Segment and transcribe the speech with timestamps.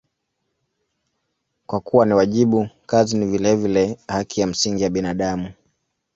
[1.67, 5.51] Kwa kuwa ni wajibu, kazi ni vilevile haki ya msingi ya binadamu.